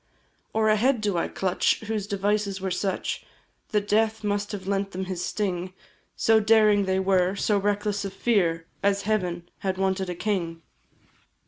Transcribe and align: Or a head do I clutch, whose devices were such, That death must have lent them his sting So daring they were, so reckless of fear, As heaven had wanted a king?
Or 0.51 0.67
a 0.69 0.77
head 0.77 0.99
do 0.99 1.15
I 1.15 1.27
clutch, 1.27 1.81
whose 1.81 2.07
devices 2.07 2.59
were 2.59 2.71
such, 2.71 3.23
That 3.69 3.87
death 3.87 4.23
must 4.23 4.51
have 4.51 4.65
lent 4.65 4.93
them 4.93 5.05
his 5.05 5.23
sting 5.23 5.73
So 6.15 6.39
daring 6.39 6.85
they 6.85 6.99
were, 6.99 7.35
so 7.35 7.59
reckless 7.59 8.03
of 8.03 8.11
fear, 8.11 8.65
As 8.81 9.03
heaven 9.03 9.47
had 9.59 9.77
wanted 9.77 10.09
a 10.09 10.15
king? 10.15 10.63